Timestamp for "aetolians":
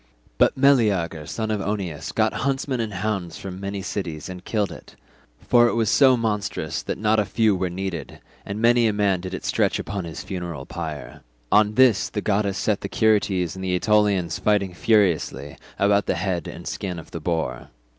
13.75-14.39